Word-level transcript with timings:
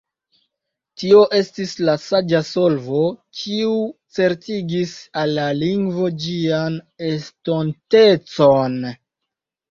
Tio 0.99 1.17
estis 1.39 1.73
la 1.87 1.93
saĝa 2.05 2.39
solvo, 2.47 3.01
kiu 3.41 3.75
certigis 4.19 4.93
al 5.23 5.33
la 5.39 5.43
lingvo 5.59 6.07
ĝian 6.23 6.79
estontecon. 7.09 8.79